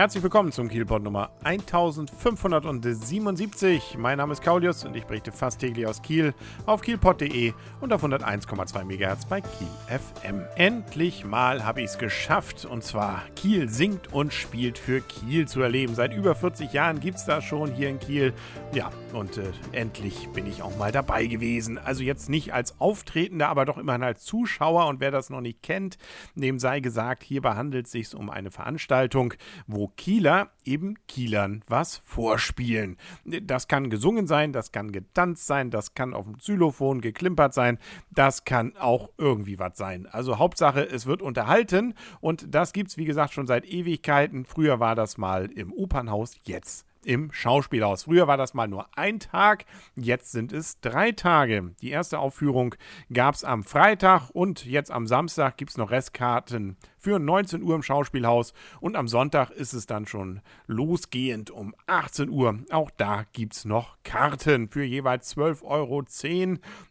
Herzlich 0.00 0.22
willkommen 0.22 0.50
zum 0.50 0.70
Kielpot 0.70 1.02
Nummer 1.02 1.28
1577. 1.44 3.98
Mein 3.98 4.16
Name 4.16 4.32
ist 4.32 4.40
Kaulius 4.40 4.86
und 4.86 4.96
ich 4.96 5.04
berichte 5.04 5.30
fast 5.30 5.60
täglich 5.60 5.86
aus 5.86 6.00
Kiel 6.00 6.32
auf 6.64 6.80
kielpot.de 6.80 7.52
und 7.82 7.92
auf 7.92 8.02
101,2 8.02 8.84
MHz 8.84 9.26
bei 9.26 9.42
Kiel 9.42 9.68
FM. 9.88 10.46
Endlich 10.56 11.26
mal 11.26 11.66
habe 11.66 11.82
ich 11.82 11.90
es 11.90 11.98
geschafft 11.98 12.64
und 12.64 12.82
zwar 12.82 13.24
Kiel 13.36 13.68
singt 13.68 14.10
und 14.10 14.32
spielt 14.32 14.78
für 14.78 15.02
Kiel 15.02 15.46
zu 15.46 15.60
erleben. 15.60 15.94
Seit 15.94 16.14
über 16.14 16.34
40 16.34 16.72
Jahren 16.72 17.00
gibt 17.00 17.18
es 17.18 17.26
das 17.26 17.44
schon 17.44 17.70
hier 17.70 17.90
in 17.90 17.98
Kiel. 17.98 18.32
Ja, 18.72 18.90
und 19.12 19.36
äh, 19.36 19.52
endlich 19.72 20.30
bin 20.30 20.46
ich 20.46 20.62
auch 20.62 20.78
mal 20.78 20.92
dabei 20.92 21.26
gewesen. 21.26 21.76
Also 21.76 22.02
jetzt 22.02 22.30
nicht 22.30 22.54
als 22.54 22.80
Auftretender, 22.80 23.50
aber 23.50 23.66
doch 23.66 23.76
immerhin 23.76 24.04
als 24.04 24.24
Zuschauer 24.24 24.86
und 24.86 25.00
wer 25.00 25.10
das 25.10 25.28
noch 25.28 25.42
nicht 25.42 25.62
kennt, 25.62 25.98
dem 26.36 26.58
sei 26.58 26.80
gesagt, 26.80 27.22
hierbei 27.22 27.56
handelt 27.56 27.84
es 27.84 27.92
sich 27.92 28.14
um 28.14 28.30
eine 28.30 28.50
Veranstaltung, 28.50 29.34
wo 29.66 29.89
Kieler 29.96 30.50
eben 30.64 30.94
Kielern 31.06 31.64
was 31.66 31.98
vorspielen. 31.98 32.96
Das 33.24 33.68
kann 33.68 33.90
gesungen 33.90 34.26
sein, 34.26 34.52
das 34.52 34.72
kann 34.72 34.92
getanzt 34.92 35.46
sein, 35.46 35.70
das 35.70 35.94
kann 35.94 36.14
auf 36.14 36.24
dem 36.24 36.38
Xylophon 36.38 37.00
geklimpert 37.00 37.54
sein, 37.54 37.78
das 38.10 38.44
kann 38.44 38.76
auch 38.76 39.10
irgendwie 39.18 39.58
was 39.58 39.76
sein. 39.76 40.06
Also 40.06 40.38
Hauptsache, 40.38 40.82
es 40.82 41.06
wird 41.06 41.22
unterhalten 41.22 41.94
und 42.20 42.54
das 42.54 42.72
gibt 42.72 42.90
es, 42.90 42.96
wie 42.96 43.04
gesagt, 43.04 43.32
schon 43.32 43.46
seit 43.46 43.64
Ewigkeiten. 43.66 44.44
Früher 44.44 44.80
war 44.80 44.94
das 44.94 45.18
mal 45.18 45.46
im 45.46 45.72
Opernhaus, 45.72 46.36
jetzt 46.44 46.86
im 47.04 47.32
Schauspielhaus. 47.32 48.04
Früher 48.04 48.26
war 48.26 48.36
das 48.36 48.54
mal 48.54 48.68
nur 48.68 48.86
ein 48.96 49.20
Tag, 49.20 49.64
jetzt 49.96 50.32
sind 50.32 50.52
es 50.52 50.80
drei 50.80 51.12
Tage. 51.12 51.74
Die 51.80 51.90
erste 51.90 52.18
Aufführung 52.18 52.74
gab 53.12 53.34
es 53.34 53.44
am 53.44 53.62
Freitag 53.62 54.30
und 54.30 54.64
jetzt 54.66 54.90
am 54.90 55.06
Samstag 55.06 55.56
gibt 55.56 55.70
es 55.70 55.76
noch 55.76 55.90
Restkarten 55.90 56.76
für 57.00 57.18
19 57.18 57.62
Uhr 57.62 57.74
im 57.74 57.82
Schauspielhaus 57.82 58.52
und 58.80 58.94
am 58.94 59.08
Sonntag 59.08 59.50
ist 59.50 59.72
es 59.72 59.86
dann 59.86 60.06
schon 60.06 60.40
losgehend 60.66 61.50
um 61.50 61.74
18 61.86 62.28
Uhr. 62.28 62.58
Auch 62.70 62.90
da 62.96 63.24
gibt 63.32 63.54
es 63.54 63.64
noch 63.64 63.96
Karten 64.04 64.68
für 64.68 64.84
jeweils 64.84 65.36
12,10 65.36 65.64
Euro 65.64 66.04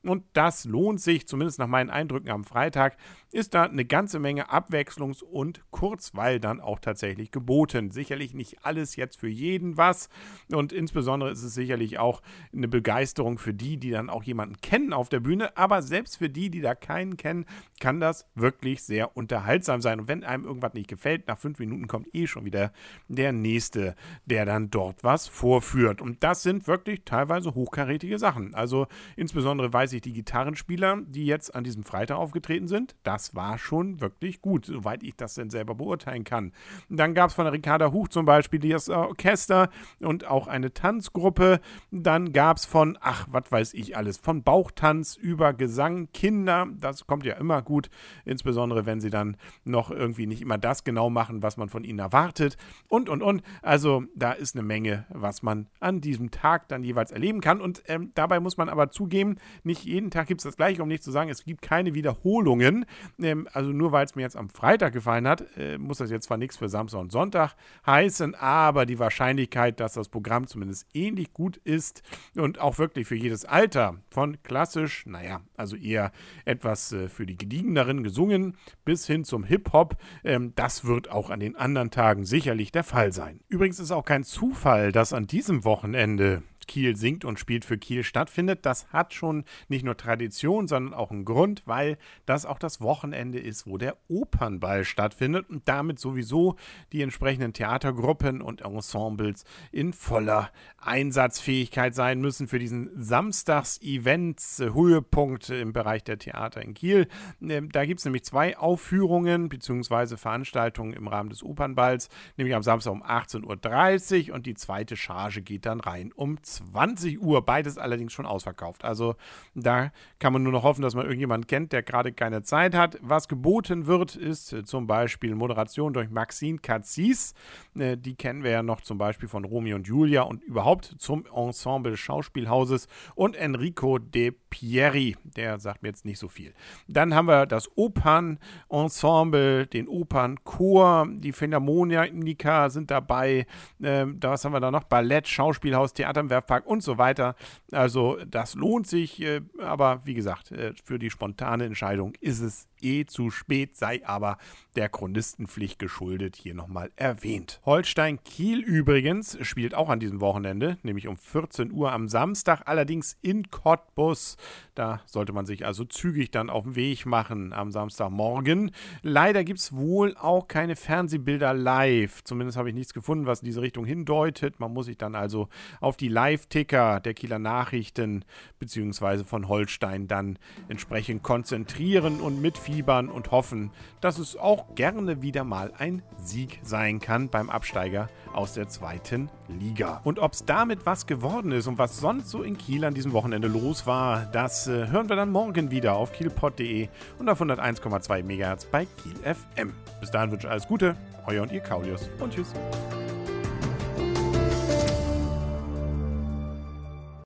und 0.04 0.24
das 0.34 0.66
lohnt 0.66 1.00
sich, 1.00 1.28
zumindest 1.28 1.60
nach 1.60 1.68
meinen 1.68 1.90
Eindrücken 1.90 2.30
am 2.30 2.44
Freitag, 2.44 2.98
ist 3.32 3.54
da 3.54 3.64
eine 3.64 3.86
ganze 3.86 4.20
Menge 4.20 4.50
Abwechslungs- 4.50 5.24
und 5.24 5.62
Kurzweil 5.70 6.40
dann 6.40 6.60
auch 6.60 6.80
tatsächlich 6.80 7.30
geboten. 7.30 7.92
Sicherlich 7.92 8.34
nicht 8.34 8.66
alles 8.66 8.96
jetzt 8.96 9.20
für 9.20 9.28
jeden 9.28 9.78
was 9.78 10.10
und 10.52 10.74
insbesondere 10.74 11.30
ist 11.30 11.44
es 11.44 11.54
sicherlich 11.54 12.00
auch 12.00 12.22
eine 12.52 12.68
Begeisterung 12.68 13.38
für 13.38 13.54
die, 13.54 13.78
die 13.78 13.92
dann 13.92 14.10
auch 14.10 14.24
jemanden 14.24 14.58
kennen 14.58 14.94
auf 14.94 15.10
der 15.10 15.20
Bühne, 15.20 15.56
aber 15.56 15.84
selbst 15.84 16.18
für 16.18 16.30
die, 16.30 16.50
die 16.50 16.62
da 16.62 16.74
keinen 16.74 17.18
kennen, 17.18 17.46
kann 17.80 18.00
das 18.00 18.26
wirklich 18.34 18.84
sehr 18.84 19.16
unterhaltsam 19.16 19.82
sein. 19.82 19.99
Und 20.00 20.08
wenn 20.08 20.24
einem 20.24 20.46
irgendwas 20.46 20.74
nicht 20.74 20.88
gefällt, 20.88 21.28
nach 21.28 21.38
fünf 21.38 21.60
Minuten 21.60 21.88
kommt 21.88 22.14
eh 22.14 22.28
schon 22.28 22.46
wieder 22.46 22.72
der 23.08 23.32
Nächste, 23.32 23.96
der 24.26 24.46
dann 24.46 24.70
dort 24.70 25.04
was 25.04 25.28
vorführt. 25.28 26.02
Und 26.02 26.24
das 26.24 26.44
sind 26.44 26.68
wirklich 26.68 27.04
teilweise 27.06 27.54
hochkarätige 27.54 28.20
Sachen. 28.20 28.56
Also 28.56 28.88
insbesondere 29.16 29.72
weiß 29.72 29.94
ich 29.94 30.02
die 30.02 30.14
Gitarrenspieler, 30.14 31.02
die 31.06 31.26
jetzt 31.26 31.54
an 31.54 31.64
diesem 31.64 31.84
Freitag 31.84 32.18
aufgetreten 32.18 32.68
sind, 32.68 32.96
das 33.04 33.36
war 33.36 33.58
schon 33.58 34.02
wirklich 34.02 34.42
gut, 34.42 34.66
soweit 34.66 35.04
ich 35.04 35.16
das 35.16 35.36
denn 35.36 35.50
selber 35.50 35.76
beurteilen 35.76 36.24
kann. 36.24 36.54
Dann 36.90 37.14
gab 37.14 37.30
es 37.30 37.36
von 37.36 37.48
Ricarda 37.48 37.92
Huch 37.92 38.08
zum 38.08 38.26
Beispiel 38.26 38.60
das 38.60 38.90
Orchester 38.90 39.70
und 40.02 40.26
auch 40.26 40.48
eine 40.48 40.74
Tanzgruppe. 40.74 41.60
Dann 41.92 42.34
gab 42.34 42.58
es 42.58 42.66
von, 42.66 42.98
ach, 43.02 43.28
was 43.30 43.52
weiß 43.52 43.74
ich 43.74 43.98
alles, 43.98 44.18
von 44.18 44.44
Bauchtanz 44.44 45.16
über 45.16 45.54
Gesang, 45.54 46.10
Kinder, 46.14 46.68
das 46.80 47.08
kommt 47.08 47.26
ja 47.26 47.36
immer 47.36 47.62
gut, 47.62 47.90
insbesondere 48.26 48.86
wenn 48.86 49.02
sie 49.02 49.10
dann 49.10 49.38
noch 49.64 49.89
irgendwie 49.92 50.28
nicht 50.28 50.42
immer 50.42 50.58
das 50.58 50.84
genau 50.84 51.10
machen, 51.10 51.44
was 51.44 51.58
man 51.58 51.70
von 51.70 51.84
ihnen 51.84 52.00
erwartet 52.00 52.58
und, 52.88 53.10
und, 53.10 53.22
und. 53.22 53.42
Also 53.62 54.04
da 54.16 54.32
ist 54.32 54.56
eine 54.56 54.64
Menge, 54.64 55.06
was 55.10 55.44
man 55.44 55.68
an 55.80 56.02
diesem 56.02 56.32
Tag 56.32 56.68
dann 56.68 56.84
jeweils 56.84 57.12
erleben 57.12 57.42
kann. 57.42 57.62
Und 57.62 57.84
ähm, 57.88 58.12
dabei 58.16 58.40
muss 58.40 58.58
man 58.58 58.70
aber 58.70 58.90
zugeben, 58.92 59.38
nicht 59.64 59.84
jeden 59.84 60.12
Tag 60.12 60.28
gibt 60.28 60.42
es 60.42 60.46
das 60.46 60.58
gleiche, 60.58 60.82
um 60.82 60.88
nicht 60.88 61.04
zu 61.04 61.12
sagen, 61.12 61.30
es 61.30 61.44
gibt 61.44 61.62
keine 61.62 61.94
Wiederholungen. 61.94 62.86
Ähm, 63.22 63.48
also 63.54 63.72
nur 63.72 63.92
weil 63.92 64.06
es 64.06 64.16
mir 64.16 64.22
jetzt 64.22 64.38
am 64.38 64.50
Freitag 64.50 64.94
gefallen 64.94 65.28
hat, 65.28 65.46
äh, 65.58 65.78
muss 65.78 65.98
das 65.98 66.12
jetzt 66.12 66.28
zwar 66.28 66.38
nichts 66.38 66.58
für 66.58 66.70
Samstag 66.70 67.00
und 67.00 67.12
Sonntag 67.12 67.56
heißen, 67.86 68.36
aber 68.36 68.86
die 68.86 69.00
Wahrscheinlichkeit, 69.00 69.80
dass 69.80 69.94
das 69.94 70.10
Programm 70.10 70.48
zumindest 70.48 70.88
ähnlich 70.94 71.34
gut 71.34 71.58
ist 71.58 72.04
und 72.36 72.60
auch 72.60 72.78
wirklich 72.78 73.08
für 73.08 73.16
jedes 73.16 73.46
Alter 73.46 73.96
von 74.10 74.42
klassisch, 74.44 75.06
naja, 75.06 75.42
also 75.58 75.76
eher 75.76 76.12
etwas 76.46 76.92
äh, 76.92 77.08
für 77.08 77.26
die 77.26 77.38
gediegeneren 77.38 78.04
gesungen 78.04 78.56
bis 78.86 79.08
hin 79.08 79.24
zum 79.24 79.44
Hip-Hop 79.44 79.79
Hip-Hop. 79.80 79.96
Ähm, 80.24 80.54
das 80.56 80.86
wird 80.86 81.10
auch 81.10 81.30
an 81.30 81.40
den 81.40 81.56
anderen 81.56 81.92
Tagen 81.92 82.26
sicherlich 82.26 82.72
der 82.72 82.84
Fall 82.84 83.12
sein. 83.12 83.40
Übrigens 83.48 83.80
ist 83.80 83.92
auch 83.92 84.06
kein 84.06 84.24
Zufall, 84.24 84.92
dass 84.92 85.14
an 85.14 85.28
diesem 85.28 85.64
Wochenende 85.64 86.44
Kiel 86.70 86.96
singt 86.96 87.26
und 87.26 87.38
spielt 87.40 87.66
für 87.66 87.80
Kiel 87.80 88.04
stattfindet. 88.04 88.64
Das 88.66 88.88
hat 88.94 89.16
schon 89.16 89.44
nicht 89.70 89.84
nur 89.84 89.98
Tradition, 89.98 90.68
sondern 90.68 90.94
auch 90.94 91.10
einen 91.10 91.26
Grund, 91.26 91.64
weil 91.66 91.98
das 92.28 92.46
auch 92.46 92.60
das 92.60 92.80
Wochenende 92.80 93.40
ist, 93.40 93.66
wo 93.66 93.80
der 93.80 93.98
Opernball 94.08 94.86
stattfindet 94.86 95.50
und 95.50 95.68
damit 95.68 95.98
sowieso 96.00 96.58
die 96.94 97.02
entsprechenden 97.02 97.54
Theatergruppen 97.54 98.44
und 98.44 98.62
Ensembles 98.62 99.46
in 99.72 99.94
voller 99.94 100.52
Einsatzfähigkeit 100.78 101.96
sein 101.96 102.22
müssen 102.22 102.48
für 102.48 102.60
diesen 102.60 102.92
Samstags-Events-Höhepunkt 102.96 105.50
im 105.50 105.74
Bereich 105.74 106.04
der 106.04 106.20
Theater 106.20 106.62
in 106.62 106.76
Kiel. 106.76 107.08
Ähm, 107.42 107.72
da 107.72 107.86
gibt 107.86 107.98
es 108.00 108.06
nämlich 108.06 108.26
zwei 108.26 108.56
Aufführungen 108.58 109.50
bzw. 109.50 110.18
Veranstaltungen 110.18 110.94
im 110.94 111.08
Rahmen 111.08 111.32
des 111.32 111.42
Opernballs, 111.42 112.10
nämlich 112.38 112.56
am 112.56 112.62
Samstag 112.62 112.92
um 112.92 113.02
18.30 113.02 114.30
Uhr 114.30 114.36
und 114.36 114.46
die 114.46 114.54
zweite 114.54 114.96
Charge 114.96 115.42
geht 115.42 115.66
dann 115.66 115.80
rein 115.80 116.12
um 116.12 116.38
20 116.44 116.59
20 116.60 117.22
Uhr, 117.22 117.46
beides 117.46 117.78
allerdings 117.78 118.14
schon 118.14 118.26
ausverkauft. 118.26 118.84
Also 118.84 119.16
da 119.56 119.92
kann 120.20 120.34
man 120.34 120.44
nur 120.44 120.52
noch 120.52 120.64
hoffen, 120.64 120.82
dass 120.82 120.96
man 120.96 121.06
irgendjemanden 121.06 121.48
kennt, 121.48 121.72
der 121.72 121.84
gerade 121.84 122.14
keine 122.14 122.44
Zeit 122.44 122.76
hat. 122.76 122.98
Was 123.02 123.28
geboten 123.28 123.88
wird, 123.88 124.16
ist 124.16 124.54
äh, 124.54 124.64
zum 124.64 124.88
Beispiel 124.88 125.36
Moderation 125.36 125.94
durch 125.94 126.10
Maxine 126.10 126.60
Katzis. 126.60 127.34
Äh, 127.78 127.98
die 127.98 128.16
kennen 128.16 128.44
wir 128.44 128.52
ja 128.52 128.64
noch 128.64 128.82
zum 128.82 128.98
Beispiel 128.98 129.30
von 129.30 129.46
Romeo 129.46 129.76
und 129.76 129.88
Julia 129.88 130.24
und 130.24 130.44
überhaupt 130.44 130.96
zum 130.98 131.26
Ensemble 131.34 131.98
Schauspielhauses 131.98 132.88
und 133.16 133.36
Enrico 133.36 133.98
De 133.98 134.34
Pieri, 134.50 135.16
der 135.24 135.60
sagt 135.60 135.84
mir 135.84 135.90
jetzt 135.90 136.06
nicht 136.06 136.20
so 136.20 136.28
viel. 136.28 136.54
Dann 136.88 137.14
haben 137.14 137.28
wir 137.28 137.46
das 137.46 137.70
Opernensemble, 137.78 139.68
den 139.68 139.88
Opernchor, 139.88 141.08
die 141.12 141.32
Philharmoniker 141.32 142.70
sind 142.70 142.92
dabei. 142.92 143.46
Ähm, 143.82 144.18
was 144.22 144.44
haben 144.46 144.54
wir 144.54 144.60
da 144.60 144.72
noch? 144.72 144.84
Ballett, 144.84 145.28
Schauspielhaus, 145.28 145.94
Theater 145.94 146.30
Wildpark 146.50 146.66
und 146.66 146.82
so 146.82 146.98
weiter. 146.98 147.36
Also 147.72 148.18
das 148.28 148.56
lohnt 148.56 148.88
sich, 148.88 149.22
äh, 149.22 149.42
aber 149.60 150.02
wie 150.06 150.14
gesagt, 150.14 150.52
äh, 150.52 150.74
für 150.84 151.00
die 151.00 151.10
spontane 151.10 151.66
Entscheidung 151.66 152.14
ist 152.20 152.42
es 152.42 152.68
eh 152.82 153.06
zu 153.06 153.30
spät, 153.30 153.76
sei 153.76 154.06
aber 154.06 154.38
der 154.76 154.90
Chronistenpflicht 154.90 155.78
geschuldet 155.78 156.36
hier 156.36 156.54
nochmal 156.54 156.90
erwähnt. 156.96 157.60
Holstein 157.66 158.24
Kiel 158.24 158.60
übrigens 158.60 159.38
spielt 159.42 159.76
auch 159.76 159.90
an 159.90 160.00
diesem 160.00 160.22
Wochenende, 160.22 160.78
nämlich 160.84 161.08
um 161.08 161.18
14 161.18 161.72
Uhr 161.72 161.92
am 161.92 162.08
Samstag, 162.08 162.62
allerdings 162.66 163.18
in 163.22 163.52
Cottbus. 163.52 164.38
Da 164.76 165.02
sollte 165.06 165.34
man 165.34 165.46
sich 165.46 165.66
also 165.66 165.84
zügig 165.84 166.32
dann 166.32 166.50
auf 166.50 166.64
den 166.64 166.76
Weg 166.76 167.06
machen 167.06 167.52
am 167.52 167.72
Samstagmorgen. 167.72 168.72
Leider 169.02 169.44
gibt 169.44 169.60
es 169.60 169.74
wohl 169.76 170.16
auch 170.16 170.48
keine 170.48 170.78
Fernsehbilder 170.78 171.54
live. 171.54 172.24
Zumindest 172.24 172.58
habe 172.58 172.70
ich 172.70 172.76
nichts 172.76 172.94
gefunden, 172.94 173.26
was 173.26 173.42
in 173.42 173.46
diese 173.46 173.62
Richtung 173.62 173.84
hindeutet. 173.86 174.60
Man 174.60 174.74
muss 174.74 174.86
sich 174.86 174.98
dann 174.98 175.16
also 175.16 175.50
auf 175.82 175.98
die 175.98 176.08
Live-Ticker 176.08 177.02
der 177.02 177.14
Kieler 177.14 177.40
Nachrichten 177.40 178.24
bzw. 178.60 179.26
von 179.26 179.50
Holstein 179.50 180.08
dann 180.08 180.40
entsprechend 180.70 181.24
konzentrieren 181.24 182.22
und 182.22 182.42
mitfiebern 182.42 182.69
fiebern 182.70 183.10
und 183.10 183.32
hoffen, 183.32 183.72
dass 184.02 184.18
es 184.18 184.38
auch 184.38 184.76
gerne 184.76 185.22
wieder 185.22 185.44
mal 185.44 185.72
ein 185.78 186.02
Sieg 186.18 186.60
sein 186.64 187.00
kann 187.00 187.30
beim 187.30 187.50
Absteiger 187.50 188.10
aus 188.34 188.54
der 188.54 188.68
zweiten 188.68 189.30
Liga. 189.48 190.02
Und 190.04 190.20
ob 190.20 190.34
es 190.34 190.46
damit 190.46 190.86
was 190.86 191.08
geworden 191.08 191.52
ist 191.52 191.68
und 191.68 191.78
was 191.78 191.98
sonst 192.00 192.30
so 192.30 192.44
in 192.44 192.58
Kiel 192.58 192.86
an 192.86 192.94
diesem 192.94 193.14
Wochenende 193.14 193.48
los 193.48 193.88
war, 193.88 194.26
das 194.32 194.68
äh, 194.68 194.88
hören 194.88 195.10
wir 195.10 195.16
dann 195.16 195.32
morgen 195.32 195.72
wieder 195.72 195.96
auf 195.96 196.12
kielpot.de 196.14 196.88
und 197.18 197.30
auf 197.30 197.42
101,2 197.42 198.24
MHz 198.24 198.66
bei 198.66 198.86
Kiel 198.86 199.16
FM. 199.16 199.74
Bis 200.00 200.12
dahin 200.12 200.32
wünsche 200.32 200.48
ich 200.48 200.52
alles 200.52 200.68
Gute, 200.68 200.96
euer 201.26 201.44
und 201.44 201.52
ihr 201.52 201.62
Kaulius 201.62 202.10
und 202.20 202.34
tschüss. 202.34 202.54